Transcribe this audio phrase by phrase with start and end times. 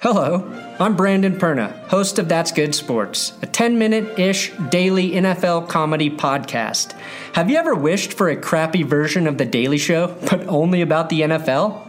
[0.00, 0.48] Hello,
[0.78, 6.08] I'm Brandon Perna, host of That's Good Sports, a 10 minute ish daily NFL comedy
[6.08, 6.92] podcast.
[7.32, 11.08] Have you ever wished for a crappy version of The Daily Show, but only about
[11.08, 11.87] the NFL?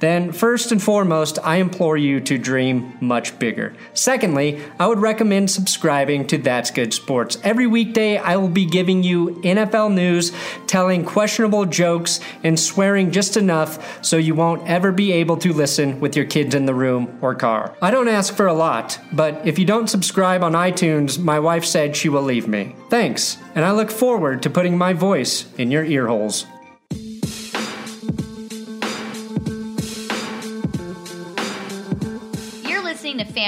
[0.00, 3.74] Then, first and foremost, I implore you to dream much bigger.
[3.92, 7.38] Secondly, I would recommend subscribing to That's Good Sports.
[7.44, 10.32] Every weekday, I will be giving you NFL news,
[10.66, 16.00] telling questionable jokes, and swearing just enough so you won't ever be able to listen
[16.00, 17.76] with your kids in the room or car.
[17.82, 21.66] I don't ask for a lot, but if you don't subscribe on iTunes, my wife
[21.66, 22.74] said she will leave me.
[22.88, 26.08] Thanks, and I look forward to putting my voice in your ear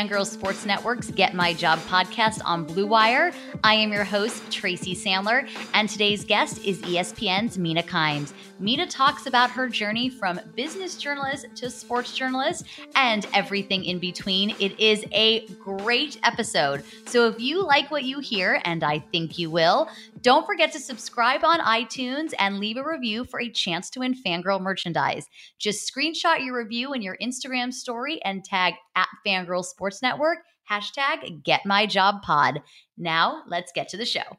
[0.02, 3.32] Fangirl Sports Network's Get My Job podcast on Blue Wire.
[3.62, 8.32] I am your host, Tracy Sandler, and today's guest is ESPN's Mina Kimes.
[8.58, 14.56] Mina talks about her journey from business journalist to sports journalist and everything in between.
[14.58, 16.82] It is a great episode.
[17.06, 19.88] So if you like what you hear, and I think you will,
[20.22, 24.14] don't forget to subscribe on iTunes and leave a review for a chance to win
[24.14, 25.26] Fangirl merchandise.
[25.58, 30.38] Just screenshot your review in your Instagram story and tag at Fangirl Sports Network,
[30.70, 32.62] hashtag Get My Job Pod.
[32.96, 34.38] Now, let's get to the show.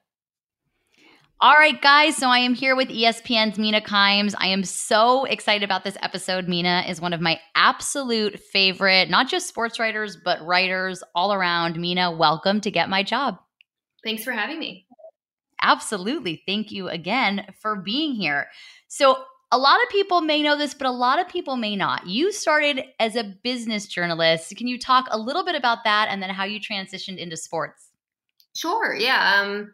[1.42, 2.16] All right, guys.
[2.16, 4.34] So I am here with ESPN's Mina Kimes.
[4.38, 6.48] I am so excited about this episode.
[6.48, 11.76] Mina is one of my absolute favorite, not just sports writers, but writers all around.
[11.76, 13.40] Mina, welcome to Get My Job.
[14.06, 14.83] Thanks for having me.
[15.64, 16.44] Absolutely.
[16.46, 18.48] Thank you again for being here.
[18.88, 22.08] So, a lot of people may know this, but a lot of people may not.
[22.08, 24.56] You started as a business journalist.
[24.58, 27.90] Can you talk a little bit about that and then how you transitioned into sports?
[28.56, 28.96] Sure.
[28.96, 29.42] Yeah.
[29.42, 29.72] Um,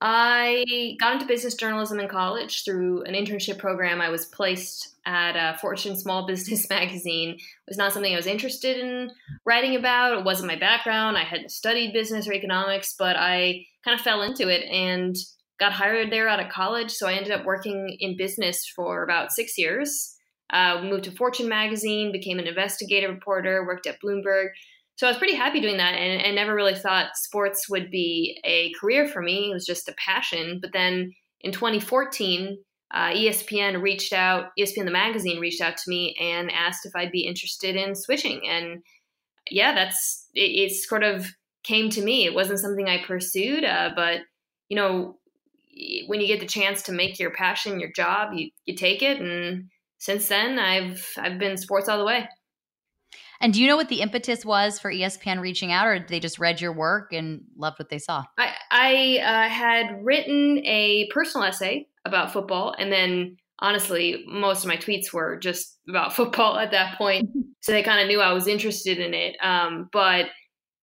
[0.00, 4.00] I got into business journalism in college through an internship program.
[4.00, 7.30] I was placed at Fortune Small Business magazine.
[7.30, 9.10] It was not something I was interested in
[9.44, 10.18] writing about.
[10.18, 11.16] It wasn't my background.
[11.16, 15.16] I hadn't studied business or economics, but I kind of fell into it and
[15.58, 16.92] got hired there out of college.
[16.92, 20.14] So I ended up working in business for about six years.
[20.50, 24.50] Uh, moved to Fortune magazine, became an investigative reporter, worked at Bloomberg.
[24.98, 28.40] So I was pretty happy doing that and, and never really thought sports would be
[28.42, 29.50] a career for me.
[29.50, 30.58] It was just a passion.
[30.60, 32.58] But then in 2014,
[32.90, 37.12] uh, ESPN reached out, ESPN the magazine reached out to me and asked if I'd
[37.12, 38.40] be interested in switching.
[38.48, 38.82] And
[39.48, 41.28] yeah, that's it, it sort of
[41.62, 42.24] came to me.
[42.24, 44.22] It wasn't something I pursued, uh, but
[44.68, 45.16] you know,
[46.08, 49.20] when you get the chance to make your passion your job, you you take it.
[49.20, 52.28] And since then, I've I've been sports all the way.
[53.40, 56.20] And do you know what the impetus was for ESPN reaching out, or did they
[56.20, 58.24] just read your work and loved what they saw?
[58.36, 64.68] I, I uh, had written a personal essay about football, and then honestly, most of
[64.68, 67.30] my tweets were just about football at that point.
[67.60, 69.36] So they kind of knew I was interested in it.
[69.42, 70.26] Um, but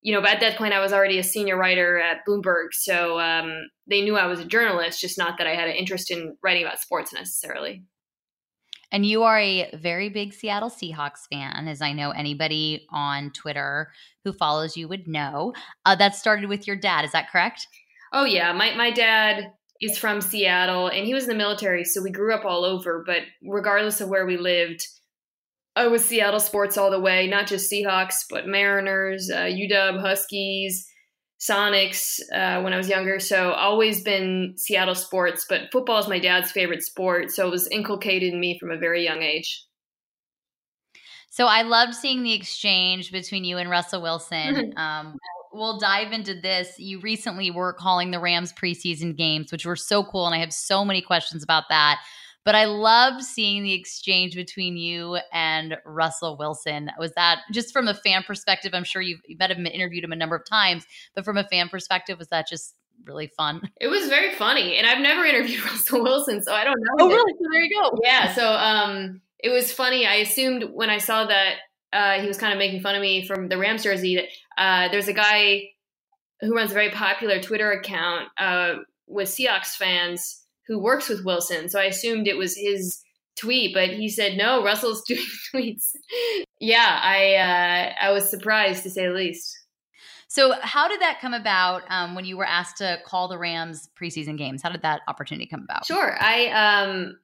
[0.01, 3.69] you know, at that point, I was already a senior writer at Bloomberg, so um,
[3.87, 6.63] they knew I was a journalist, just not that I had an interest in writing
[6.63, 7.83] about sports necessarily.
[8.91, 13.91] And you are a very big Seattle Seahawks fan, as I know anybody on Twitter
[14.23, 15.53] who follows you would know.
[15.85, 17.67] Uh, that started with your dad, is that correct?
[18.14, 19.52] Oh yeah, my my dad
[19.82, 23.03] is from Seattle and he was in the military, so we grew up all over.
[23.05, 24.85] But regardless of where we lived,
[25.76, 27.28] I was Seattle sports all the way.
[27.28, 30.88] Not just Seahawks, but Mariners, uh, UW Huskies,
[31.40, 32.20] Sonics.
[32.34, 35.46] Uh, when I was younger, so always been Seattle sports.
[35.47, 38.78] But football is my dad's favorite sport, so it was inculcated in me from a
[38.78, 39.66] very young age.
[41.29, 44.73] So I loved seeing the exchange between you and Russell Wilson.
[44.78, 45.17] um,
[45.52, 46.79] we'll dive into this.
[46.79, 50.53] You recently were calling the Rams preseason games, which were so cool, and I have
[50.53, 51.99] so many questions about that.
[52.45, 56.91] But I loved seeing the exchange between you and Russell Wilson.
[56.99, 58.73] Was that just from a fan perspective?
[58.73, 61.69] I'm sure you've, you have interviewed him a number of times, but from a fan
[61.69, 63.61] perspective, was that just really fun?
[63.81, 67.05] It was very funny, and I've never interviewed Russell Wilson, so I don't know.
[67.05, 67.33] Oh, really?
[67.33, 67.97] So there you go.
[68.03, 68.33] Yeah.
[68.33, 70.05] So um, it was funny.
[70.05, 71.55] I assumed when I saw that
[71.91, 74.15] uh, he was kind of making fun of me from the Rams jersey.
[74.15, 74.25] That
[74.57, 75.69] uh, there's a guy
[76.41, 78.75] who runs a very popular Twitter account uh,
[79.07, 81.70] with Seahawks fans who works with Wilson.
[81.70, 83.02] So I assumed it was his
[83.40, 84.64] tweet, but he said no.
[84.64, 85.91] Russell's doing tweets.
[86.59, 89.58] yeah, I uh, I was surprised to say the least.
[90.28, 93.88] So, how did that come about um, when you were asked to call the Rams
[94.00, 94.62] preseason games?
[94.62, 95.85] How did that opportunity come about?
[95.85, 96.17] Sure.
[96.20, 97.17] I um,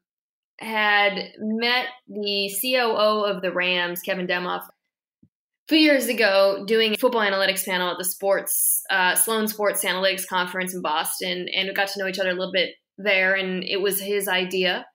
[0.60, 5.28] had met the COO of the Rams, Kevin Demoff, a
[5.68, 10.28] few years ago doing a football analytics panel at the sports uh, Sloan Sports Analytics
[10.28, 13.36] Conference in Boston, and we got to know each other a little bit there.
[13.36, 14.86] And it was his idea.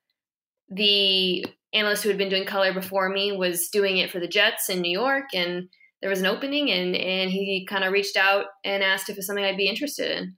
[0.69, 4.69] The analyst who had been doing color before me was doing it for the Jets
[4.69, 5.69] in New York, and
[6.00, 9.26] there was an opening, and and he kind of reached out and asked if it's
[9.26, 10.37] something I'd be interested in.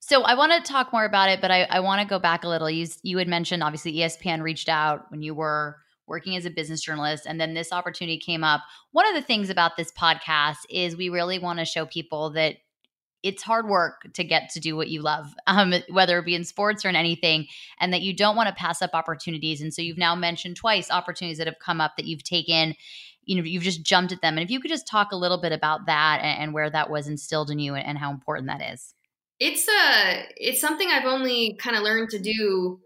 [0.00, 2.44] So I want to talk more about it, but I, I want to go back
[2.44, 2.70] a little.
[2.70, 6.80] You you had mentioned obviously ESPN reached out when you were working as a business
[6.80, 8.62] journalist, and then this opportunity came up.
[8.92, 12.56] One of the things about this podcast is we really want to show people that
[13.22, 16.44] it's hard work to get to do what you love, um, whether it be in
[16.44, 17.46] sports or in anything,
[17.78, 19.60] and that you don't want to pass up opportunities.
[19.60, 22.74] And so you've now mentioned twice opportunities that have come up that you've taken.
[23.24, 24.36] You know, you've just jumped at them.
[24.36, 26.90] And if you could just talk a little bit about that and, and where that
[26.90, 28.94] was instilled in you and, and how important that is.
[29.38, 32.80] It's uh it's something I've only kind of learned to do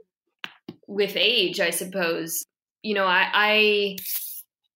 [0.87, 2.45] with age, I suppose.
[2.83, 3.97] You know, I, I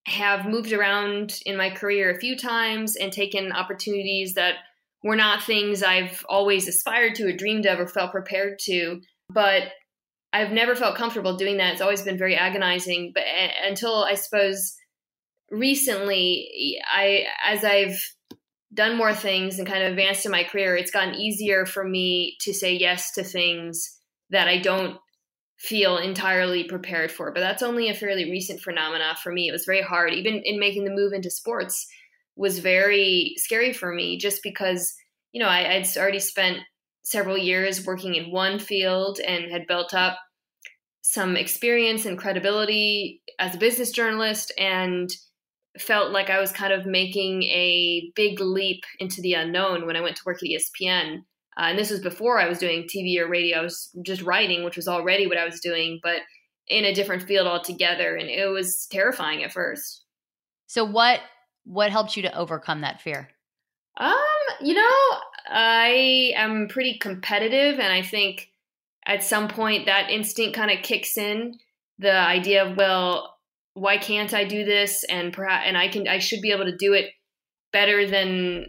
[0.07, 4.55] have moved around in my career a few times and taken opportunities that
[5.03, 9.01] were not things I've always aspired to or dreamed of or felt prepared to.
[9.31, 9.69] But
[10.33, 11.73] I've never felt comfortable doing that.
[11.73, 13.13] It's always been very agonizing.
[13.15, 13.25] But
[13.65, 14.75] until I suppose
[15.51, 17.99] recently, I as I've
[18.75, 22.37] done more things and kind of advanced in my career, it's gotten easier for me
[22.41, 23.99] to say yes to things
[24.31, 24.99] that I don't
[25.59, 27.33] feel entirely prepared for.
[27.33, 29.49] But that's only a fairly recent phenomena for me.
[29.49, 31.87] It was very hard, even in making the move into sports,
[32.39, 34.95] was very scary for me, just because
[35.33, 36.59] you know I, I'd already spent
[37.03, 40.19] several years working in one field and had built up
[41.03, 45.09] some experience and credibility as a business journalist and
[45.79, 50.01] felt like I was kind of making a big leap into the unknown when I
[50.01, 51.21] went to work at ESPN.
[51.57, 53.59] Uh, and this was before I was doing TV or radio.
[53.59, 56.21] I was just writing, which was already what I was doing, but
[56.69, 58.17] in a different field altogether.
[58.17, 60.05] And it was terrifying at first.
[60.67, 61.21] So what
[61.69, 63.29] what helped you to overcome that fear?
[63.99, 64.17] Um,
[64.61, 65.19] you know,
[65.49, 68.49] I am pretty competitive, and I think
[69.07, 71.59] at some point that instinct kind of kicks in.
[71.99, 73.37] The idea of well,
[73.75, 75.05] why can't I do this?
[75.05, 77.11] And perhaps, and I can, I should be able to do it
[77.73, 78.67] better than,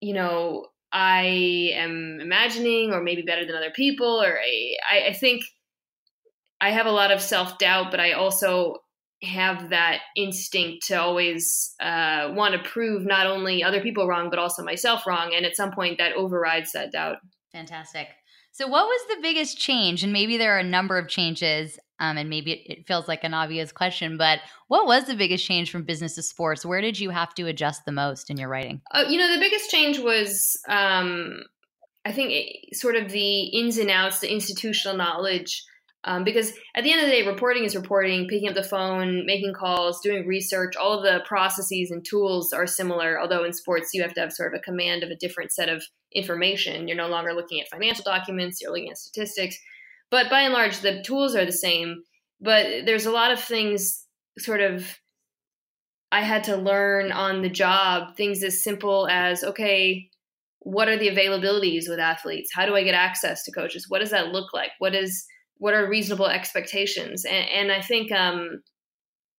[0.00, 4.22] you know, I am imagining, or maybe better than other people.
[4.22, 5.44] Or I, I think
[6.60, 8.78] I have a lot of self doubt, but I also
[9.22, 14.38] have that instinct to always uh, want to prove not only other people wrong, but
[14.38, 15.32] also myself wrong.
[15.34, 17.18] And at some point, that overrides that doubt.
[17.52, 18.08] Fantastic.
[18.50, 20.02] So, what was the biggest change?
[20.02, 23.22] And maybe there are a number of changes um, and maybe it, it, feels like
[23.22, 26.66] an obvious question, but what was the biggest change from business to sports?
[26.66, 28.82] Where did you have to adjust the most in your writing?
[28.90, 31.44] Uh, you know, the biggest change was, um,
[32.04, 35.64] I think, it, sort of the ins and outs, the institutional knowledge.
[36.04, 39.24] Um, because at the end of the day, reporting is reporting, picking up the phone,
[39.24, 43.20] making calls, doing research, all of the processes and tools are similar.
[43.20, 45.68] Although in sports, you have to have sort of a command of a different set
[45.68, 46.88] of information.
[46.88, 49.56] You're no longer looking at financial documents, you're looking at statistics.
[50.10, 52.02] But by and large, the tools are the same.
[52.40, 54.04] But there's a lot of things
[54.38, 54.98] sort of
[56.10, 60.10] I had to learn on the job, things as simple as okay,
[60.58, 62.50] what are the availabilities with athletes?
[62.52, 63.86] How do I get access to coaches?
[63.88, 64.70] What does that look like?
[64.78, 65.24] What is
[65.62, 67.24] what are reasonable expectations?
[67.24, 68.64] And, and I think um,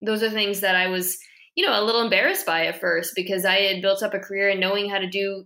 [0.01, 1.17] those are things that I was,
[1.53, 4.47] you know, a little embarrassed by at first because I had built up a career
[4.47, 5.43] in knowing how to do,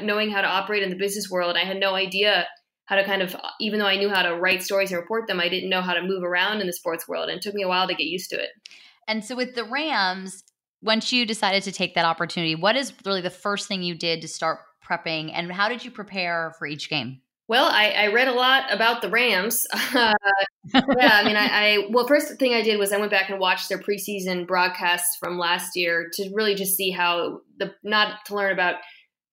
[0.00, 1.56] knowing how to operate in the business world.
[1.56, 2.46] I had no idea
[2.84, 5.40] how to kind of even though I knew how to write stories and report them,
[5.40, 7.64] I didn't know how to move around in the sports world and it took me
[7.64, 8.50] a while to get used to it.
[9.08, 10.44] And so with the Rams,
[10.82, 14.22] once you decided to take that opportunity, what is really the first thing you did
[14.22, 17.22] to start prepping and how did you prepare for each game?
[17.46, 19.66] Well, I, I read a lot about the Rams.
[19.94, 20.14] Uh,
[20.98, 23.38] yeah, I mean, I, I, well, first thing I did was I went back and
[23.38, 28.34] watched their preseason broadcasts from last year to really just see how the not to
[28.34, 28.76] learn about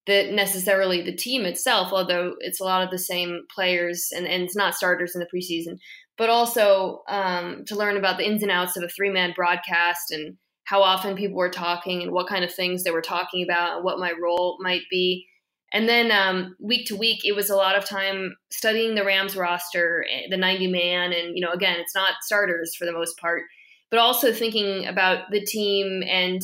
[0.08, 4.44] the necessarily the team itself, although it's a lot of the same players and, and
[4.44, 5.78] it's not starters in the preseason.
[6.18, 10.12] but also um, to learn about the ins and outs of a three man broadcast
[10.12, 13.78] and how often people were talking and what kind of things they were talking about
[13.78, 15.28] and what my role might be.
[15.74, 19.38] And then um, week to week, it was a lot of time studying the Rams
[19.38, 21.14] roster, eh, the 90 man.
[21.14, 23.44] And, you know, again, it's not starters for the most part,
[23.90, 26.42] but also thinking about the team and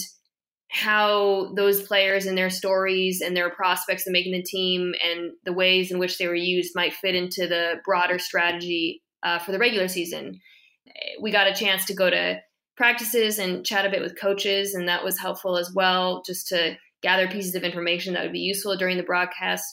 [0.69, 5.53] how those players and their stories and their prospects of making the team and the
[5.53, 9.60] ways in which they were used might fit into the broader strategy uh, for the
[9.60, 10.39] regular season.
[11.22, 12.39] We got a chance to go to
[12.75, 16.77] practices and chat a bit with coaches, and that was helpful as well, just to
[17.04, 19.66] gather pieces of information that would be useful during the broadcast.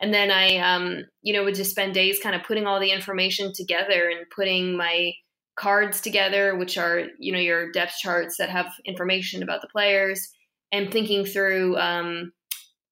[0.00, 2.90] And then I, um, you know, would just spend days kind of putting all the
[2.90, 5.12] information together and putting my
[5.56, 10.28] cards together, which are, you know, your depth charts that have information about the players,
[10.72, 12.32] and thinking through um,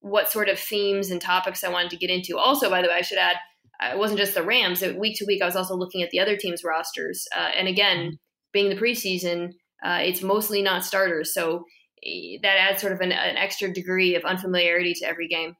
[0.01, 2.39] what sort of themes and topics I wanted to get into.
[2.39, 3.37] Also, by the way, I should add,
[3.83, 4.83] it wasn't just the Rams.
[4.83, 7.27] Week to week, I was also looking at the other teams' rosters.
[7.35, 8.19] Uh, and again,
[8.53, 11.33] being the preseason, uh, it's mostly not starters.
[11.33, 11.65] So
[12.03, 15.57] that adds sort of an, an extra degree of unfamiliarity to every game.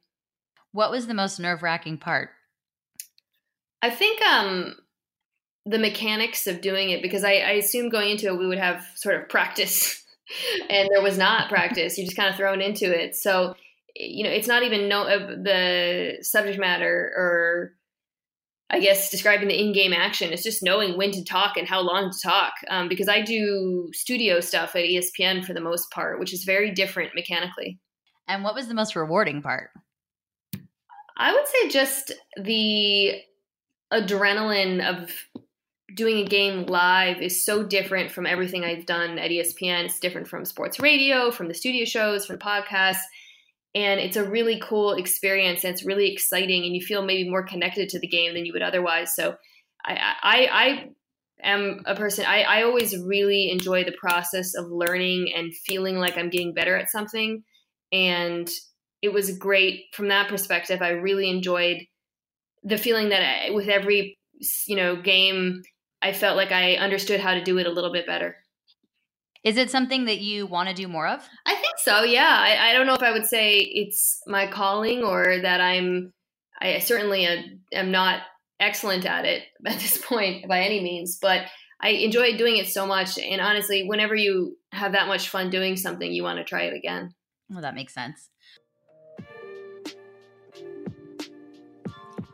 [0.73, 2.31] What was the most nerve wracking part?
[3.83, 4.77] I think um,
[5.67, 8.87] the mechanics of doing it, because I, I assumed going into it we would have
[8.95, 10.05] sort of practice,
[10.71, 11.99] and there was not practice.
[11.99, 13.17] You're just kind of thrown into it.
[13.17, 13.55] So,
[13.97, 17.73] you know, it's not even know uh, the subject matter or
[18.73, 22.13] I guess describing the in-game action is just knowing when to talk and how long
[22.13, 22.53] to talk.
[22.69, 26.71] Um, because I do studio stuff at ESPN for the most part, which is very
[26.71, 27.81] different mechanically.
[28.29, 29.71] And what was the most rewarding part?
[31.17, 33.21] I would say just the
[33.93, 35.11] adrenaline of
[35.95, 39.87] doing a game live is so different from everything I've done at ESPN.
[39.87, 43.03] It's different from sports radio, from the studio shows, from podcasts
[43.75, 47.45] and it's a really cool experience and it's really exciting and you feel maybe more
[47.45, 49.15] connected to the game than you would otherwise.
[49.15, 49.37] So
[49.85, 50.89] i i, I
[51.43, 56.19] am a person I, I always really enjoy the process of learning and feeling like
[56.19, 57.45] i'm getting better at something.
[57.93, 58.49] And
[59.03, 60.83] it was great from that perspective.
[60.83, 61.79] I really enjoyed
[62.63, 64.19] the feeling that I, with every
[64.67, 65.63] you know game
[66.03, 68.37] i felt like i understood how to do it a little bit better.
[69.43, 71.27] Is it something that you want to do more of?
[71.47, 72.03] I think so.
[72.03, 72.37] Yeah.
[72.39, 76.13] I, I don't know if I would say it's my calling or that I'm.
[76.63, 77.27] I certainly
[77.73, 78.21] am not
[78.59, 81.47] excellent at it at this point by any means, but
[81.81, 83.19] I enjoy doing it so much.
[83.19, 86.75] And honestly, whenever you have that much fun doing something, you want to try it
[86.75, 87.15] again.
[87.49, 88.29] Well, that makes sense.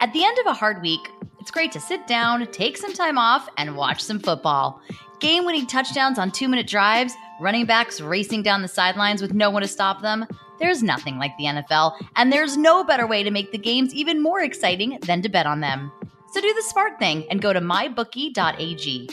[0.01, 1.01] At the end of a hard week,
[1.41, 4.83] it's great to sit down, take some time off, and watch some football.
[5.19, 9.51] Game winning touchdowns on two minute drives, running backs racing down the sidelines with no
[9.51, 10.27] one to stop them.
[10.59, 14.23] There's nothing like the NFL, and there's no better way to make the games even
[14.23, 15.93] more exciting than to bet on them.
[16.33, 19.09] So do the smart thing and go to mybookie.ag.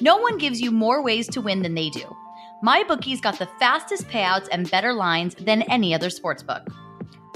[0.00, 2.04] No one gives you more ways to win than they do.
[2.64, 6.66] MyBookie's got the fastest payouts and better lines than any other sportsbook.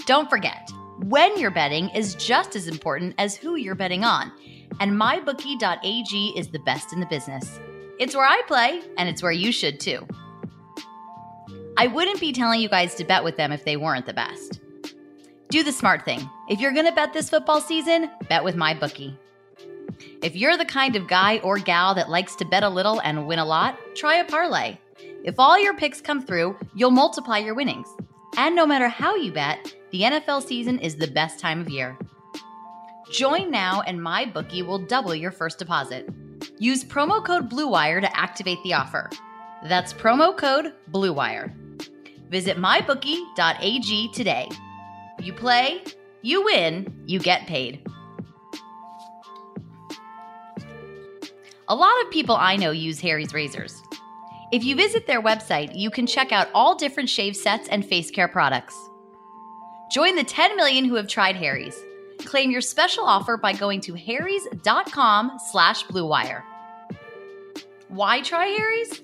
[0.06, 0.70] Don't forget,
[1.04, 4.32] when you're betting is just as important as who you're betting on,
[4.80, 7.60] and mybookie.ag is the best in the business.
[8.00, 10.08] It's where I play, and it's where you should too.
[11.76, 14.58] I wouldn't be telling you guys to bet with them if they weren't the best.
[15.50, 16.26] Do the smart thing.
[16.48, 19.18] If you're going to bet this football season, bet with my bookie.
[20.22, 23.26] If you're the kind of guy or gal that likes to bet a little and
[23.26, 24.78] win a lot, try a parlay.
[25.22, 27.88] If all your picks come through, you'll multiply your winnings.
[28.38, 31.98] And no matter how you bet, the NFL season is the best time of year.
[33.12, 36.08] Join now and my bookie will double your first deposit.
[36.60, 39.08] Use promo code BLUEWIRE to activate the offer.
[39.64, 41.54] That's promo code BLUEWIRE.
[42.28, 44.46] Visit mybookie.ag today.
[45.22, 45.82] You play,
[46.20, 47.82] you win, you get paid.
[51.68, 53.82] A lot of people I know use Harry's razors.
[54.52, 58.10] If you visit their website, you can check out all different shave sets and face
[58.10, 58.76] care products.
[59.90, 61.78] Join the 10 million who have tried Harry's.
[62.18, 66.42] Claim your special offer by going to harrys.com slash bluewire.
[67.90, 69.02] Why try Harry's?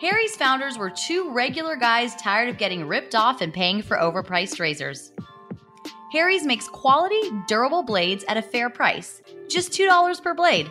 [0.00, 4.58] Harry's founders were two regular guys tired of getting ripped off and paying for overpriced
[4.58, 5.12] razors.
[6.12, 10.68] Harry's makes quality, durable blades at a fair price, just $2 per blade.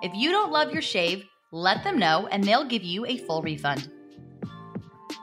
[0.00, 3.42] If you don't love your shave, let them know and they'll give you a full
[3.42, 3.90] refund.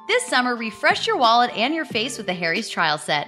[0.08, 3.28] This summer, refresh your wallet and your face with the Harry's trial set.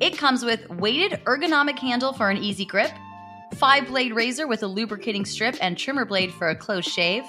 [0.00, 2.90] It comes with weighted ergonomic handle for an easy grip,
[3.54, 7.22] five blade razor with a lubricating strip and trimmer blade for a close shave,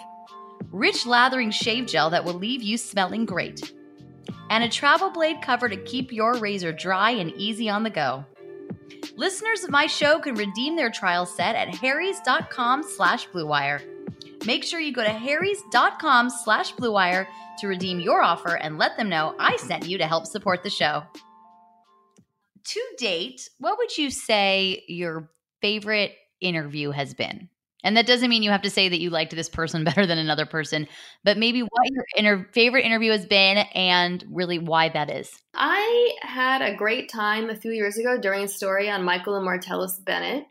[0.71, 3.73] rich lathering shave gel that will leave you smelling great,
[4.49, 8.25] and a travel blade cover to keep your razor dry and easy on the go.
[9.15, 13.81] Listeners of my show can redeem their trial set at harrys.com slash bluewire.
[14.45, 17.27] Make sure you go to harrys.com slash bluewire
[17.59, 20.69] to redeem your offer and let them know I sent you to help support the
[20.69, 21.03] show.
[22.65, 25.29] To date, what would you say your
[25.61, 27.49] favorite interview has been?
[27.85, 30.17] And that doesn't mean you have to say that you liked this person better than
[30.17, 30.87] another person,
[31.23, 35.31] but maybe what your inter- favorite interview has been and really why that is.
[35.53, 39.47] I had a great time a few years ago during a story on Michael and
[39.47, 40.45] Martellus Bennett,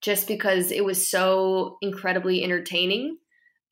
[0.00, 3.18] just because it was so incredibly entertaining.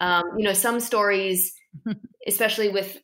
[0.01, 1.55] Um, you know, some stories,
[2.27, 2.99] especially with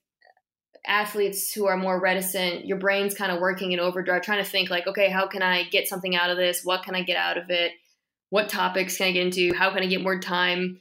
[0.85, 4.69] athletes who are more reticent, your brain's kind of working in overdrive, trying to think
[4.69, 6.63] like, okay, how can I get something out of this?
[6.65, 7.73] What can I get out of it?
[8.33, 9.55] What topics can I get into?
[9.55, 10.81] How can I get more time?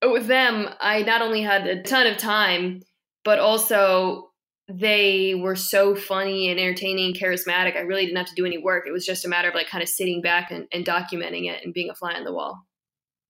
[0.00, 2.82] But with them, I not only had a ton of time,
[3.24, 4.30] but also
[4.68, 7.76] they were so funny and entertaining, charismatic.
[7.76, 8.88] I really didn't have to do any work.
[8.88, 11.64] It was just a matter of like kind of sitting back and, and documenting it
[11.64, 12.58] and being a fly on the wall.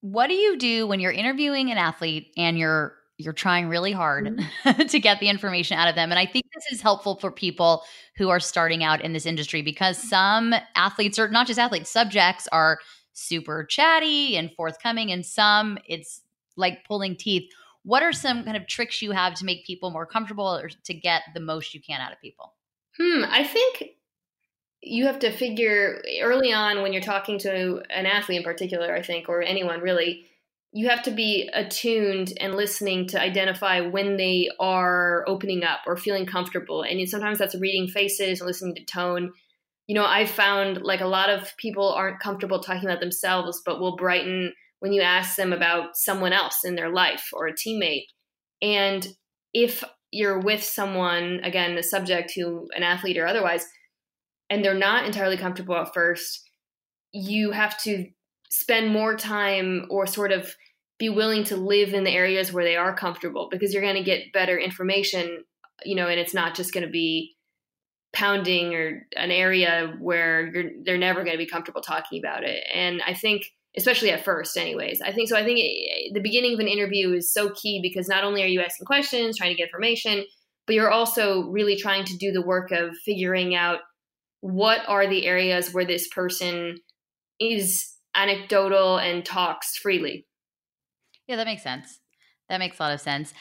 [0.00, 4.24] What do you do when you're interviewing an athlete and you're you're trying really hard
[4.24, 4.82] Mm-hmm.
[4.86, 6.10] to get the information out of them.
[6.10, 7.82] And I think this is helpful for people
[8.16, 12.48] who are starting out in this industry because some athletes, or not just athletes, subjects
[12.52, 12.78] are
[13.18, 16.22] super chatty and forthcoming, and some it's
[16.56, 17.50] like pulling teeth.
[17.82, 20.94] What are some kind of tricks you have to make people more comfortable or to
[20.94, 22.54] get the most you can out of people?
[22.98, 23.94] Hmm, I think
[24.80, 29.02] you have to figure early on when you're talking to an athlete in particular, I
[29.02, 30.26] think, or anyone really,
[30.72, 35.96] you have to be attuned and listening to identify when they are opening up or
[35.96, 36.82] feeling comfortable.
[36.82, 39.32] And sometimes that's reading faces and listening to tone.
[39.88, 43.80] You know, I've found like a lot of people aren't comfortable talking about themselves, but
[43.80, 48.04] will brighten when you ask them about someone else in their life or a teammate.
[48.62, 49.06] And
[49.52, 53.66] if you're with someone, again, a subject who, an athlete or otherwise,
[54.50, 56.48] and they're not entirely comfortable at first,
[57.12, 58.06] you have to
[58.50, 60.54] spend more time or sort of
[60.98, 64.02] be willing to live in the areas where they are comfortable because you're going to
[64.02, 65.44] get better information,
[65.84, 67.36] you know, and it's not just going to be
[68.12, 72.64] pounding or an area where you're they're never going to be comfortable talking about it.
[72.72, 75.00] And I think especially at first anyways.
[75.00, 78.08] I think so I think it, the beginning of an interview is so key because
[78.08, 80.24] not only are you asking questions, trying to get information,
[80.66, 83.80] but you're also really trying to do the work of figuring out
[84.40, 86.78] what are the areas where this person
[87.40, 90.26] is anecdotal and talks freely.
[91.26, 92.00] Yeah, that makes sense.
[92.48, 93.32] That makes a lot of sense.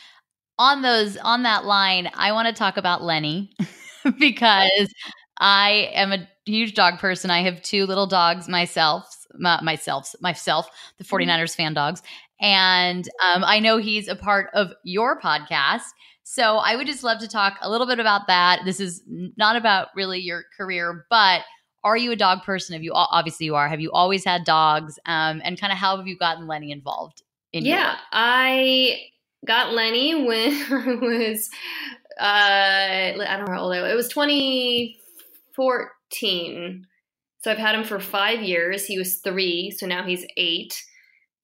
[0.60, 3.56] On those on that line, I want to talk about Lenny
[4.20, 4.94] because
[5.40, 7.30] I am a huge dog person.
[7.30, 12.02] I have two little dogs myself, my, myself, myself, the 49ers fan dogs.
[12.40, 15.84] And um, I know he's a part of your podcast.
[16.24, 18.62] So I would just love to talk a little bit about that.
[18.66, 21.42] This is not about really your career, but
[21.84, 22.74] are you a dog person?
[22.74, 23.70] Have you obviously you are?
[23.70, 25.00] Have you always had dogs?
[25.06, 27.24] Um, and kind of how have you gotten Lenny involved?
[27.54, 27.98] In your yeah?
[28.12, 29.00] I
[29.46, 31.50] got Lenny when I was
[32.20, 33.92] uh I don't know how old I was.
[33.92, 36.88] It was 2014.
[37.40, 38.86] So I've had him for 5 years.
[38.86, 40.84] He was 3, so now he's 8.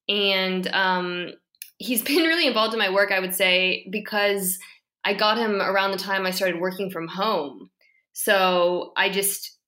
[0.08, 1.32] And um
[1.78, 4.58] he's been really involved in my work, I would say, because
[5.04, 7.70] I got him around the time I started working from home.
[8.12, 9.58] So I just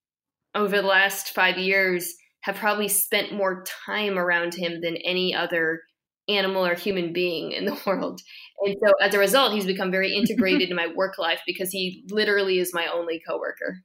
[0.54, 5.82] over the last 5 years have probably spent more time around him than any other
[6.28, 8.20] animal or human being in the world.
[8.64, 12.04] And so as a result, he's become very integrated in my work life because he
[12.10, 13.82] literally is my only coworker.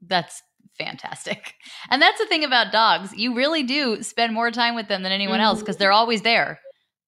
[0.00, 0.42] That's
[0.78, 1.54] fantastic.
[1.90, 3.12] And that's the thing about dogs.
[3.16, 6.60] You really do spend more time with them than anyone else because they're always there.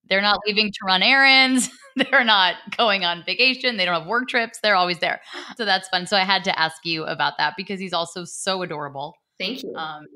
[0.09, 1.71] They're not leaving to run errands.
[1.97, 3.77] They're not going on vacation.
[3.77, 4.59] They don't have work trips.
[4.61, 5.21] They're always there.
[5.57, 6.07] So that's fun.
[6.07, 9.15] So I had to ask you about that because he's also so adorable.
[9.39, 9.75] Thank you.
[9.75, 10.07] Um,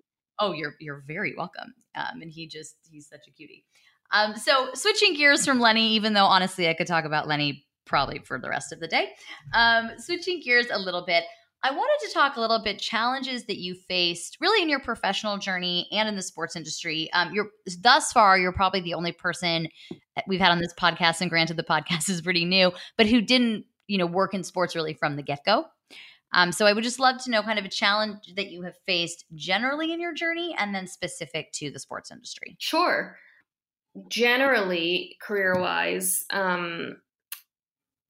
[0.41, 1.75] oh, you're you're very welcome.
[1.95, 3.65] Um, and he just he's such a cutie.
[4.13, 8.21] Um, so switching gears from Lenny, even though honestly I could talk about Lenny probably
[8.21, 9.11] for the rest of the day.
[9.53, 11.25] Um, switching gears a little bit,
[11.65, 15.39] I wanted to talk a little bit challenges that you faced really in your professional
[15.39, 17.11] journey and in the sports industry.
[17.15, 17.49] Um, you're
[17.81, 19.69] thus far you're probably the only person
[20.27, 23.65] we've had on this podcast, and granted the podcast is pretty new, but who didn't
[23.87, 25.65] you know work in sports really from the get go.
[26.35, 28.75] Um, so I would just love to know kind of a challenge that you have
[28.87, 32.57] faced generally in your journey, and then specific to the sports industry.
[32.59, 33.17] Sure.
[34.09, 36.97] Generally, career wise, um,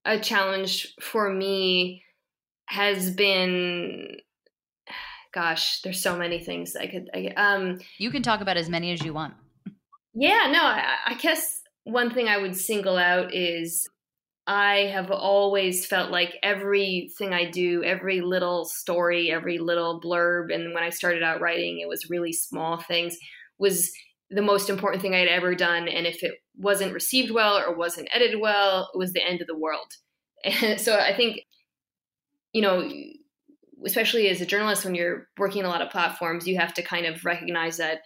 [0.05, 2.03] a challenge for me
[2.67, 4.17] has been,
[5.33, 7.11] gosh, there's so many things I could.
[7.15, 9.35] I, um, You can talk about as many as you want.
[10.15, 13.89] yeah, no, I, I guess one thing I would single out is
[14.47, 20.75] I have always felt like everything I do, every little story, every little blurb, and
[20.75, 23.17] when I started out writing, it was really small things,
[23.59, 23.91] was
[24.31, 25.89] the most important thing I'd ever done.
[25.89, 29.47] And if it wasn't received well or wasn't edited well, it was the end of
[29.47, 29.93] the world.
[30.63, 31.41] And so I think,
[32.53, 32.87] you know,
[33.87, 37.07] especially as a journalist, when you're working a lot of platforms, you have to kind
[37.07, 38.01] of recognize that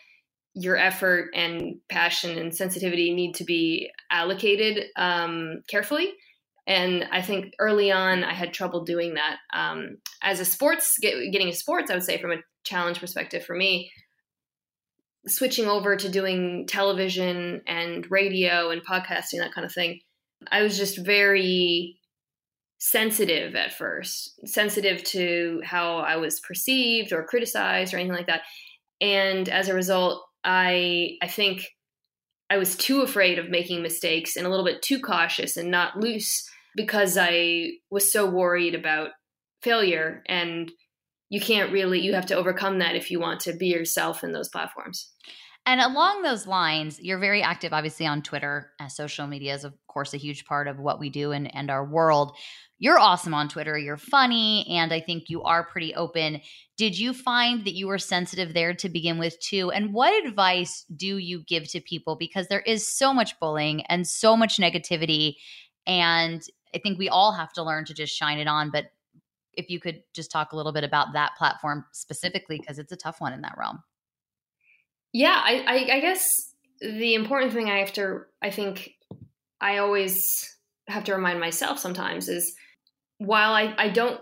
[0.55, 6.13] your effort and passion and sensitivity need to be allocated um, carefully.
[6.67, 9.39] And I think early on, I had trouble doing that.
[9.55, 13.45] Um, as a sports, get, getting a sports, I would say from a challenge perspective
[13.45, 13.91] for me,
[15.27, 20.01] switching over to doing television and radio and podcasting, that kind of thing,
[20.51, 21.99] I was just very
[22.79, 28.43] sensitive at first, sensitive to how I was perceived or criticized or anything like that.
[29.01, 31.67] And as a result, I I think
[32.51, 35.99] I was too afraid of making mistakes and a little bit too cautious and not
[35.99, 39.11] loose because I was so worried about
[39.63, 40.71] failure and
[41.31, 44.33] you can't really you have to overcome that if you want to be yourself in
[44.33, 45.11] those platforms.
[45.67, 48.71] And along those lines, you're very active, obviously, on Twitter.
[48.81, 51.71] As social media is, of course, a huge part of what we do and, and
[51.71, 52.35] our world.
[52.79, 53.77] You're awesome on Twitter.
[53.77, 56.41] You're funny, and I think you are pretty open.
[56.79, 59.71] Did you find that you were sensitive there to begin with, too?
[59.71, 62.17] And what advice do you give to people?
[62.17, 65.35] Because there is so much bullying and so much negativity.
[65.87, 66.41] And
[66.75, 68.71] I think we all have to learn to just shine it on.
[68.71, 68.85] But
[69.59, 72.97] if you could just talk a little bit about that platform specifically, because it's a
[72.97, 73.83] tough one in that realm.
[75.13, 78.93] Yeah, I, I, I guess the important thing I have to, I think
[79.61, 82.55] I always have to remind myself sometimes is
[83.19, 84.21] while I, I don't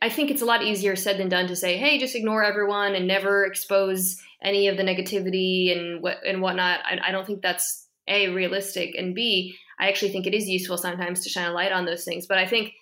[0.00, 2.94] I think it's a lot easier said than done to say, "Hey, just ignore everyone
[2.94, 7.42] and never expose any of the negativity and what and whatnot." I, I, don't think
[7.42, 11.52] that's a realistic, and b I actually think it is useful sometimes to shine a
[11.52, 12.26] light on those things.
[12.26, 12.72] But I think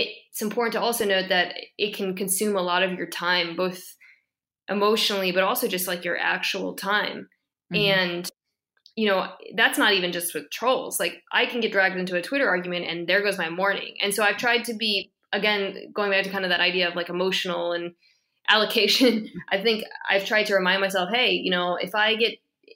[0.00, 3.82] it's important to also note that it can consume a lot of your time, both
[4.68, 7.28] emotionally, but also just like your actual time.
[7.72, 8.00] Mm-hmm.
[8.00, 8.30] And
[8.96, 9.26] you know,
[9.56, 11.00] that's not even just with trolls.
[11.00, 13.96] Like I can get dragged into a Twitter argument and there goes my morning.
[14.00, 16.94] And so I've tried to be again going back to kind of that idea of
[16.94, 17.92] like emotional and
[18.48, 19.28] allocation.
[19.50, 22.34] I think I've tried to remind myself, hey, you know, if I get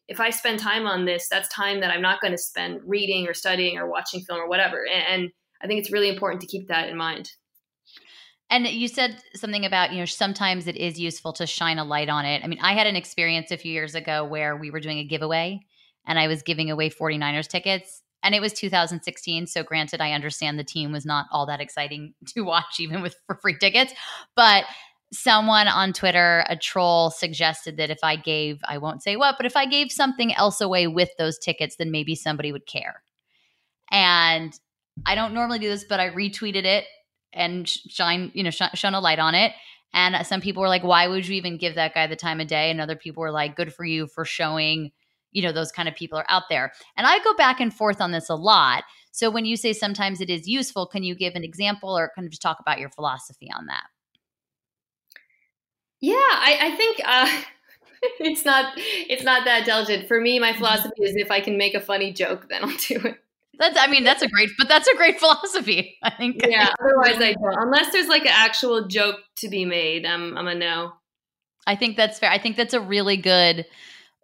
[0.08, 3.28] if I spend time on this, that's time that I'm not going to spend reading
[3.28, 4.84] or studying or watching film or whatever.
[4.86, 7.32] And I think it's really important to keep that in mind.
[8.50, 12.08] And you said something about, you know, sometimes it is useful to shine a light
[12.08, 12.42] on it.
[12.42, 15.04] I mean, I had an experience a few years ago where we were doing a
[15.04, 15.60] giveaway
[16.06, 18.02] and I was giving away 49ers tickets.
[18.22, 19.46] And it was 2016.
[19.46, 23.16] So, granted, I understand the team was not all that exciting to watch, even with
[23.26, 23.92] for free tickets.
[24.34, 24.64] But
[25.12, 29.46] someone on Twitter, a troll, suggested that if I gave, I won't say what, but
[29.46, 33.02] if I gave something else away with those tickets, then maybe somebody would care.
[33.90, 34.52] And
[35.06, 36.84] I don't normally do this, but I retweeted it
[37.32, 39.52] and shine, you know, sh- shone a light on it.
[39.94, 42.46] And some people were like, why would you even give that guy the time of
[42.46, 42.70] day?
[42.70, 44.90] And other people were like, good for you for showing,
[45.32, 46.72] you know, those kind of people are out there.
[46.96, 48.84] And I go back and forth on this a lot.
[49.12, 52.26] So when you say sometimes it is useful, can you give an example or kind
[52.26, 53.84] of just talk about your philosophy on that?
[56.00, 57.42] Yeah, I, I think uh,
[58.20, 60.06] it's not it's not that intelligent.
[60.06, 63.00] For me, my philosophy is if I can make a funny joke, then I'll do
[63.08, 63.18] it.
[63.58, 65.96] That's I mean that's a great but that's a great philosophy.
[66.02, 66.46] I think.
[66.46, 66.68] Yeah.
[66.80, 67.56] Otherwise, I don't.
[67.58, 70.92] Unless there's like an actual joke to be made, I'm I'm a no.
[71.66, 72.30] I think that's fair.
[72.30, 73.66] I think that's a really good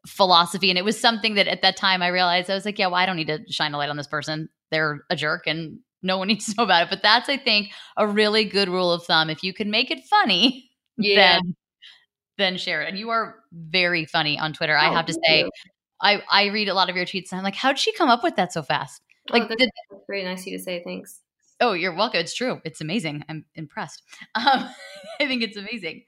[0.07, 2.87] philosophy, and it was something that at that time I realized I was like, yeah,
[2.87, 4.49] well, I don't need to shine a light on this person.
[4.71, 6.91] They're a jerk, and no one needs to know about it.
[6.91, 9.31] But that's I think a really good rule of thumb.
[9.31, 11.17] If you can make it funny, yeah.
[11.39, 11.57] then
[12.39, 12.89] then share it.
[12.89, 14.77] And you are very funny on Twitter.
[14.77, 15.41] Oh, I have to say.
[15.41, 15.51] You.
[16.01, 18.23] I, I read a lot of your tweets and I'm like, how'd she come up
[18.23, 19.01] with that so fast?
[19.31, 20.83] Like, oh, that's, that's very nice of you to say.
[20.85, 21.21] Thanks.
[21.61, 22.21] Oh, you're welcome.
[22.21, 22.61] It's true.
[22.65, 23.25] It's amazing.
[23.29, 24.03] I'm impressed.
[24.35, 24.69] Um,
[25.21, 26.03] I think it's amazing.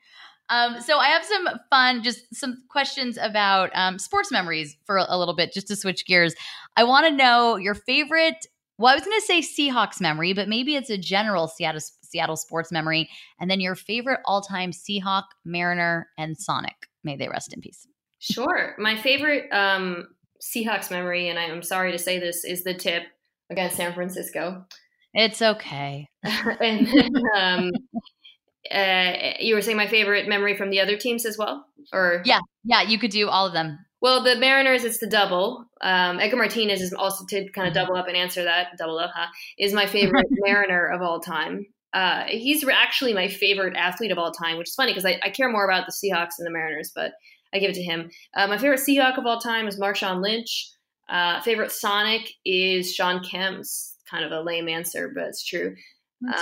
[0.49, 5.19] Um, so I have some fun, just some questions about um, sports memories for a,
[5.19, 6.35] little bit, just to switch gears.
[6.77, 8.47] I want to know your favorite.
[8.79, 12.37] Well, I was going to say Seahawks memory, but maybe it's a general Seattle Seattle
[12.37, 13.09] sports memory,
[13.41, 16.89] and then your favorite all-time Seahawk, Mariner, and Sonic.
[17.03, 17.87] May they rest in peace.
[18.19, 18.75] Sure.
[18.79, 20.09] My favorite um,
[20.43, 23.05] Seahawks memory, and I'm sorry to say this, is the tip
[23.51, 24.65] against San Francisco.
[25.15, 26.09] It's okay.
[26.25, 26.89] and
[27.35, 27.71] um,
[28.71, 32.41] uh, you were saying my favorite memory from the other teams as well, or yeah,
[32.65, 33.79] yeah, you could do all of them.
[34.03, 35.65] Well, the Mariners, it's the double.
[35.81, 37.87] Um, Edgar Martinez is also to kind of mm-hmm.
[37.87, 38.77] double up and answer that.
[38.79, 39.29] Double up, huh?
[39.59, 41.67] Is my favorite Mariner of all time.
[41.95, 45.31] Uh, he's actually my favorite athlete of all time, which is funny because I, I,
[45.31, 47.13] care more about the Seahawks than the Mariners, but
[47.55, 48.11] I give it to him.
[48.37, 50.71] Uh, my favorite Seahawk of all time is Marshawn Lynch.
[51.09, 55.77] Uh, favorite Sonic is Shawn Kemp's kind of a lame answer, but it's true.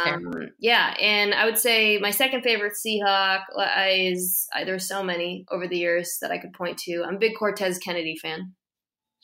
[0.06, 3.42] Um, yeah, and I would say my second favorite Seahawk
[3.90, 7.02] is uh, there's so many over the years that I could point to.
[7.04, 8.54] I'm a big Cortez Kennedy fan.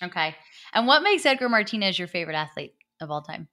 [0.03, 0.35] Okay.
[0.75, 3.49] And what makes Edgar Martinez your favorite athlete of all time?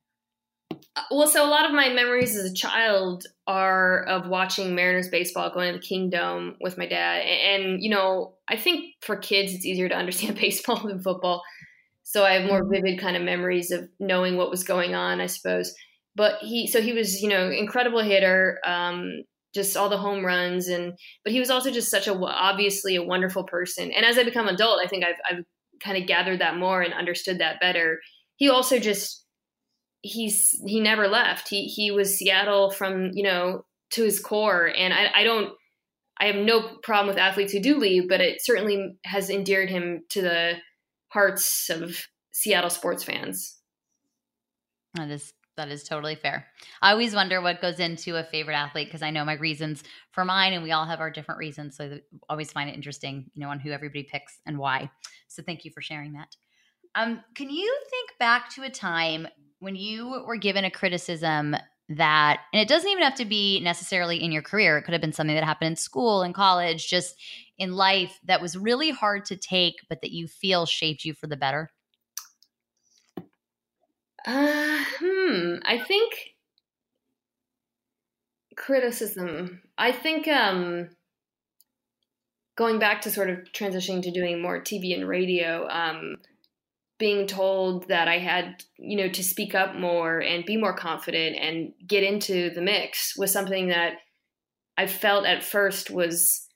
[0.96, 5.10] Uh, Well, so a lot of my memories as a child are of watching Mariners
[5.10, 7.22] baseball, going to the Kingdome with my dad.
[7.22, 11.44] And, and, you know, I think for kids, it's easier to understand baseball than football.
[12.04, 15.28] So I have more vivid kind of memories of knowing what was going on, I
[15.28, 15.74] suppose.
[16.16, 20.68] But he, so he was, you know, incredible hitter, um, just all the home runs,
[20.68, 23.92] and but he was also just such a obviously a wonderful person.
[23.92, 25.44] And as I become adult, I think I've I've
[25.82, 28.00] kind of gathered that more and understood that better.
[28.38, 29.27] He also just
[30.02, 31.50] he's he never left.
[31.50, 35.54] He he was Seattle from you know to his core, and I I don't
[36.20, 40.04] I have no problem with athletes who do leave, but it certainly has endeared him
[40.10, 40.54] to the
[41.10, 43.58] hearts of Seattle sports fans.
[44.96, 46.46] That is that is totally fair.
[46.82, 50.24] I always wonder what goes into a favorite athlete because I know my reasons for
[50.24, 51.76] mine, and we all have our different reasons.
[51.78, 54.92] So I always find it interesting, you know, on who everybody picks and why.
[55.28, 56.36] So thank you for sharing that.
[56.96, 59.28] Um, can you think back to a time
[59.60, 61.56] when you were given a criticism
[61.90, 65.02] that, and it doesn't even have to be necessarily in your career, it could have
[65.02, 67.16] been something that happened in school, in college, just
[67.58, 71.28] in life that was really hard to take, but that you feel shaped you for
[71.28, 71.72] the better?
[74.26, 75.56] Uh, hmm.
[75.64, 76.14] I think
[78.58, 79.62] criticism.
[79.78, 80.90] I think um,
[82.58, 85.68] going back to sort of transitioning to doing more TV and radio.
[85.70, 86.18] Um,
[87.00, 91.38] being told that I had, you know, to speak up more and be more confident
[91.38, 93.94] and get into the mix was something that
[94.78, 96.48] I felt at first was,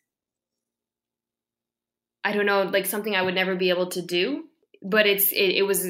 [2.24, 4.46] I don't know, like something I would never be able to do.
[4.84, 5.88] But it's it, it was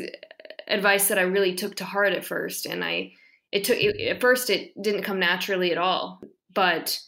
[0.68, 3.14] advice that I really took to heart at first, and I
[3.52, 6.22] it took it, at first it didn't come naturally at all,
[6.54, 7.00] but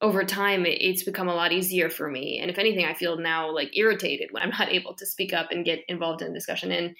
[0.00, 3.16] over time it, it's become a lot easier for me and if anything i feel
[3.16, 6.34] now like irritated when i'm not able to speak up and get involved in the
[6.34, 6.96] discussion and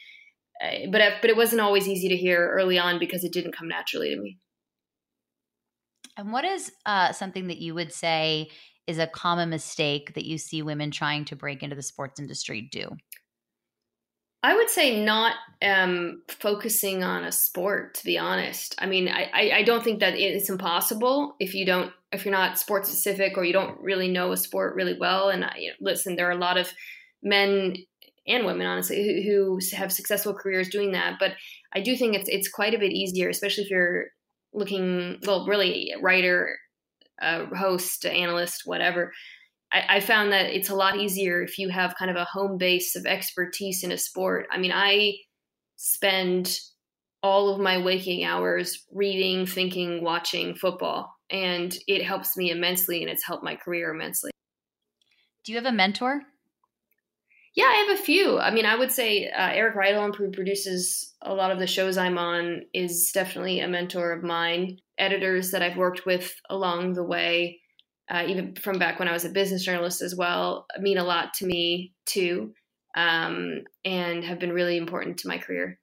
[0.63, 3.69] uh, but but it wasn't always easy to hear early on because it didn't come
[3.69, 4.39] naturally to me
[6.17, 8.51] And what is uh, something that you would say
[8.87, 12.69] is a common mistake that you see women trying to break into the sports industry
[12.71, 12.91] do?
[14.43, 17.95] I would say not um, focusing on a sport.
[17.95, 21.65] To be honest, I mean, I, I, I don't think that it's impossible if you
[21.65, 25.29] don't if you're not sports specific or you don't really know a sport really well.
[25.29, 26.73] And you know, listen, there are a lot of
[27.23, 27.77] men
[28.27, 31.17] and women, honestly, who, who have successful careers doing that.
[31.19, 31.33] But
[31.75, 34.07] I do think it's it's quite a bit easier, especially if you're
[34.53, 36.57] looking well, really writer,
[37.21, 39.13] host, analyst, whatever.
[39.73, 42.57] I, I found that it's a lot easier if you have kind of a home
[42.59, 44.47] base of expertise in a sport.
[44.51, 45.15] I mean, I
[45.77, 46.57] spend
[47.23, 53.11] all of my waking hours reading, thinking, watching football, and it helps me immensely, and
[53.11, 54.31] it's helped my career immensely.
[55.45, 56.23] Do you have a mentor?
[57.55, 58.39] Yeah, I have a few.
[58.39, 61.97] I mean, I would say uh, Eric Rydell, who produces a lot of the shows
[61.97, 64.79] I'm on, is definitely a mentor of mine.
[64.99, 67.61] Editors that I've worked with along the way,
[68.11, 71.35] uh, even from back when I was a business journalist as well, mean a lot
[71.35, 72.55] to me too,
[72.97, 75.79] um, and have been really important to my career.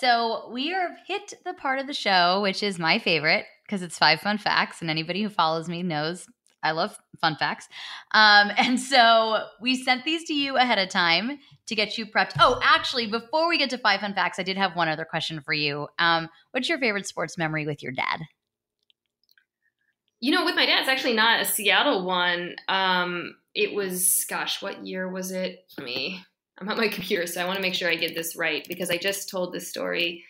[0.00, 3.98] So we are hit the part of the show, which is my favorite because it's
[3.98, 6.26] five fun facts, and anybody who follows me knows
[6.66, 7.68] I love fun facts.
[8.12, 12.32] Um, and so we sent these to you ahead of time to get you prepped.
[12.38, 15.40] Oh, actually, before we get to five fun facts, I did have one other question
[15.40, 15.88] for you.
[15.98, 18.20] Um, what's your favorite sports memory with your dad?
[20.20, 22.56] You know, with my dad, it's actually not a Seattle one.
[22.68, 25.64] Um, it was, gosh, what year was it?
[25.76, 26.22] Let me,
[26.58, 28.90] I'm at my computer, so I want to make sure I get this right because
[28.90, 30.24] I just told this story.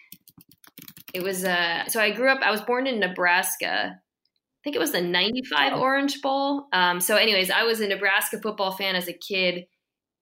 [1.15, 3.95] It was, uh, so I grew up, I was born in Nebraska.
[3.97, 5.81] I think it was the 95 Oh.
[5.81, 6.67] Orange Bowl.
[6.73, 9.67] Um, so, anyways, I was a Nebraska football fan as a kid,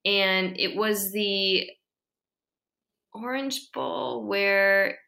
[0.05, 1.69] and it was the
[3.15, 4.99] Orange Bowl where,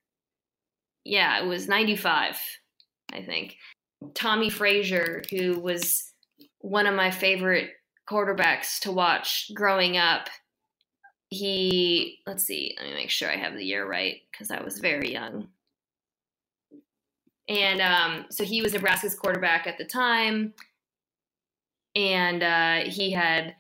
[1.05, 2.41] yeah, it was 95,
[3.13, 3.57] I think.
[4.15, 6.13] Tommie Frazier, who was
[6.61, 7.71] one of my favorite
[8.09, 10.29] quarterbacks to watch growing up.
[11.29, 14.79] He, let's see, let me make sure I have the year right because I was
[14.79, 15.49] very young.
[17.49, 20.55] And um, so he was Nebraska's quarterback at the time.
[21.95, 23.55] And uh, he had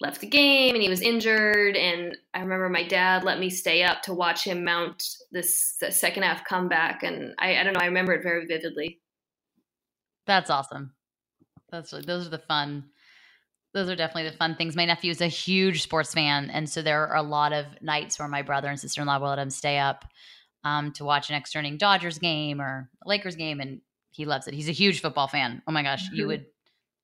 [0.00, 1.76] left the game and he was injured.
[1.76, 6.22] And I remember my dad let me stay up to watch him mount this, second
[6.22, 7.02] half comeback.
[7.02, 9.00] And I, I don't know, I remember it very vividly.
[10.26, 10.92] That's awesome.
[11.70, 12.84] That's those are the fun.
[13.74, 14.76] Those are definitely the fun things.
[14.76, 18.18] My nephew is a huge sports fan, and so there are a lot of nights
[18.18, 20.04] where my brother and sister in law will let him stay up
[20.64, 24.54] um, to watch an externing Dodgers game or Lakers game, and he loves it.
[24.54, 25.62] He's a huge football fan.
[25.66, 26.28] Oh my gosh, you Mhm.
[26.28, 26.46] would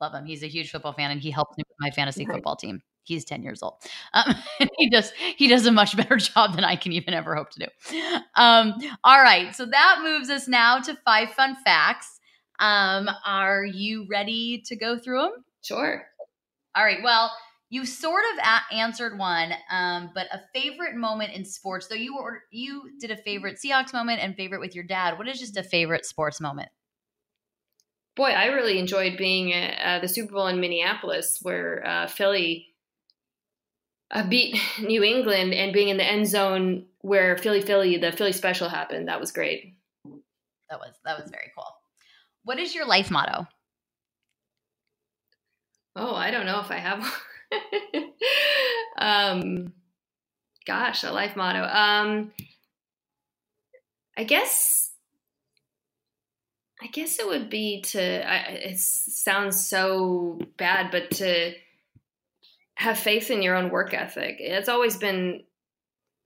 [0.00, 0.26] love him.
[0.26, 2.34] He's a huge football fan, and he helps me with my fantasy Right.
[2.36, 2.82] football team.
[3.04, 3.74] He's ten years old.
[4.14, 4.34] Um,
[4.78, 7.60] he does he does a much better job than I can even ever hope to
[7.60, 7.96] do.
[8.36, 12.20] Um, all right, so that moves us now to five fun facts.
[12.60, 15.44] Um, are you ready to go through them?
[15.62, 16.04] Sure.
[16.76, 16.98] All right.
[17.02, 17.32] Well,
[17.70, 21.86] you sort of a- answered one, um, but a favorite moment in sports.
[21.88, 25.18] Though you were you did a favorite Seahawks moment and favorite with your dad.
[25.18, 26.70] What is just a favorite sports moment?
[28.16, 32.74] Boy, I really enjoyed being at uh, the Super Bowl in Minneapolis, where uh, Philly
[34.10, 38.32] uh, beat New England, and being in the end zone where Philly Philly the Philly
[38.32, 39.08] special happened.
[39.08, 39.76] That was great.
[40.70, 41.66] That was that was very cool.
[42.44, 43.46] What is your life motto?
[45.96, 47.00] Oh, I don't know if I have.
[48.98, 49.72] um,
[50.66, 51.62] gosh, a life motto.
[51.62, 52.32] Um,
[54.16, 54.92] I guess.
[56.80, 58.00] I guess it would be to.
[58.00, 61.54] I, it sounds so bad, but to
[62.76, 64.36] have faith in your own work ethic.
[64.38, 65.42] It's always been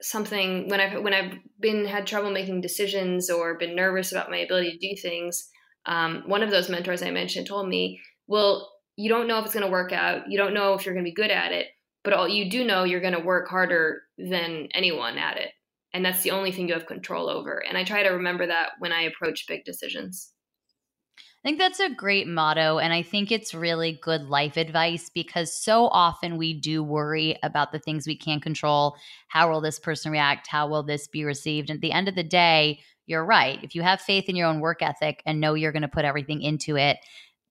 [0.01, 4.39] something when I've when I've been had trouble making decisions or been nervous about my
[4.39, 5.49] ability to do things.
[5.87, 9.55] Um, one of those mentors I mentioned told me, "Well, you don't know if it's
[9.55, 10.31] going to work out.
[10.31, 11.69] You don't know if you're going to be good at it,
[12.05, 15.51] but all you do know you're going to work harder than anyone at it,
[15.93, 18.71] and that's the only thing you have control over." And I try to remember that
[18.79, 20.33] when I approach big decisions.
[21.45, 22.79] I think that's a great motto.
[22.79, 27.73] And I think it's really good life advice because so often we do worry about
[27.73, 28.95] the things we can't control.
[29.27, 30.47] How will this person react?
[30.47, 31.69] How will this be received?
[31.69, 33.59] And at the end of the day, you're right.
[33.65, 36.05] If you have faith in your own work ethic and know you're going to put
[36.05, 36.99] everything into it,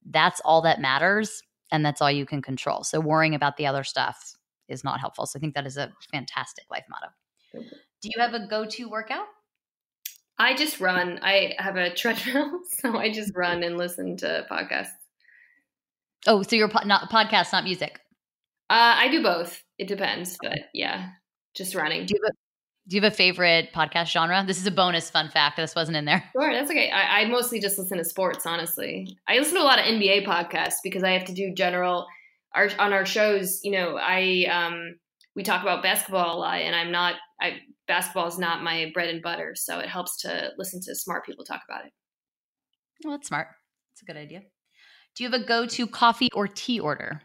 [0.06, 1.42] that's all that matters.
[1.72, 2.84] And that's all you can control.
[2.84, 4.36] So worrying about the other stuff
[4.68, 5.26] is not helpful.
[5.26, 7.08] So I think that is a fantastic life motto.
[7.54, 9.28] Do you have a go to workout?
[10.38, 11.20] I just run.
[11.22, 14.90] I have a treadmill, so I just run and listen to podcasts.
[16.28, 18.00] Oh, so your po- not podcast, not music.
[18.70, 19.64] Uh, I do both.
[19.78, 21.10] It depends, but yeah,
[21.56, 22.06] just running.
[22.06, 22.36] Do you have a,
[22.92, 24.44] do you have a favorite podcast genre?
[24.46, 25.56] This is a bonus fun fact.
[25.56, 26.30] This wasn't in there.
[26.34, 26.92] Sure, that's okay.
[26.92, 29.18] I, I mostly just listen to sports, honestly.
[29.30, 32.06] I listen to a lot of NBA podcasts because I have to do general.
[32.54, 34.96] Our on our shows, you know, I um
[35.38, 37.16] we talk about basketball a lot, and I'm not.
[37.40, 41.26] I basketball is not my bread and butter, so it helps to listen to smart
[41.26, 41.94] people talk about it.
[43.06, 43.48] Well, that's smart.
[43.94, 44.42] That's a good idea.
[45.16, 47.22] Do you have a go to coffee or tea order?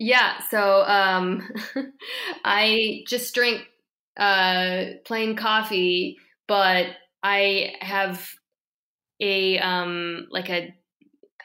[0.00, 1.48] Yeah, so um,
[2.44, 3.68] I just drink
[4.16, 6.86] uh, plain coffee, but
[7.22, 8.28] I have
[9.20, 10.74] a um, like a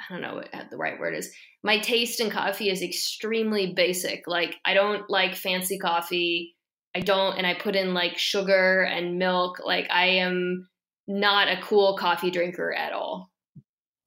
[0.09, 1.31] I don't know what the right word is.
[1.63, 4.23] My taste in coffee is extremely basic.
[4.27, 6.55] Like I don't like fancy coffee.
[6.95, 9.59] I don't, and I put in like sugar and milk.
[9.63, 10.67] Like I am
[11.07, 13.29] not a cool coffee drinker at all.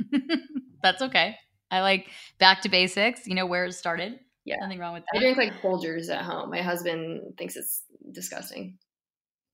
[0.82, 1.36] that's okay.
[1.70, 4.18] I like back to basics, you know, where it started.
[4.44, 4.56] Yeah.
[4.60, 6.50] Nothing wrong with I drink like Folgers at home.
[6.50, 8.78] My husband thinks it's disgusting.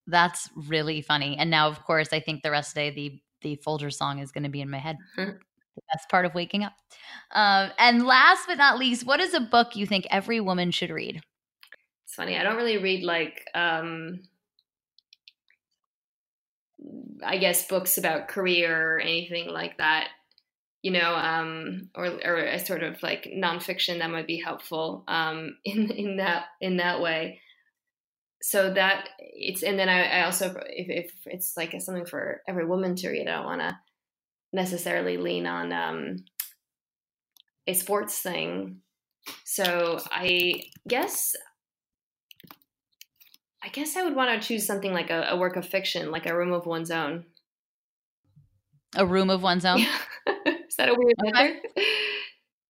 [0.07, 1.37] That's really funny.
[1.39, 4.21] And now, of course, I think the rest of the day, the, the Folger song
[4.21, 4.97] is going to be in my head.
[5.77, 6.73] The best part of waking up.
[7.31, 10.91] Um, and last but not least, what is a book you think every woman should
[10.91, 11.23] read?
[12.05, 12.37] It's funny.
[12.37, 14.23] I don't really read like um
[17.23, 20.09] I guess books about career or anything like that.
[20.83, 25.59] You know, um or or a sort of like nonfiction that might be helpful um
[25.65, 27.41] in in that in that way.
[28.41, 32.67] So that it's and then I, I also if, if it's like something for every
[32.67, 33.79] woman to read, I don't want to
[34.53, 36.17] necessarily lean on um
[37.67, 38.81] a sports thing.
[39.45, 41.35] So I guess
[43.63, 46.27] I guess I would want to choose something like a, a work of fiction, like
[46.27, 47.25] A Room of One's Own.
[48.97, 49.81] A Room of One's Own?
[50.47, 51.61] Is that a weird Okay.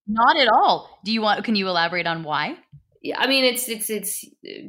[0.06, 0.98] Not at all.
[1.04, 1.44] Do you want?
[1.44, 2.56] Can you elaborate on why?
[3.02, 4.24] Yeah, I mean it's it's it's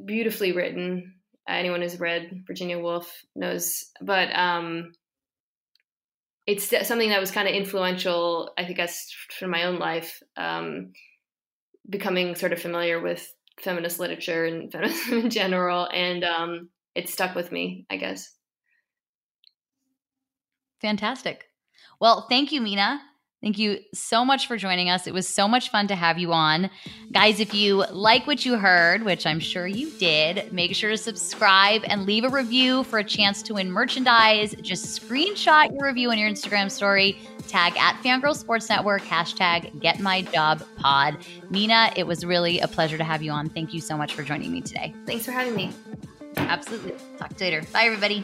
[0.06, 1.16] beautifully written.
[1.48, 4.92] Anyone who's read Virginia Woolf knows, but um,
[6.46, 8.52] it's something that was kind of influential.
[8.58, 9.08] I think as
[9.40, 10.94] for my own life, um,
[11.90, 13.28] becoming sort of familiar with
[13.62, 17.86] feminist literature and feminism in general, and um, it stuck with me.
[17.90, 18.32] I guess.
[20.82, 21.46] Fantastic.
[22.00, 23.02] Well, thank you, Mina.
[23.42, 25.08] Thank you so much for joining us.
[25.08, 26.70] It was so much fun to have you on.
[27.14, 30.98] Guys, if you like what you heard, which I'm sure you did, make sure to
[30.98, 34.56] subscribe and leave a review for a chance to win merchandise.
[34.62, 37.18] Just screenshot your review on your Instagram story,
[37.48, 40.10] tag at Fangirl Sports Network, hashtag getmyjobpod.
[40.10, 41.18] My Job Pod.
[41.50, 43.48] Mina, it was really a pleasure to have you on.
[43.50, 44.94] Thank you so much for joining me today.
[45.06, 45.72] Thanks for having me.
[46.38, 46.94] Absolutely.
[47.18, 47.68] Talk to you later.
[47.72, 48.24] Bye, everybody.